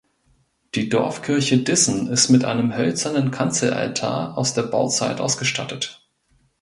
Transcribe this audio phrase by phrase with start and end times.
[0.73, 6.01] Die Dorfkirche Dissen ist mit einem hölzernen Kanzelaltar aus der Bauzeit ausgestattet.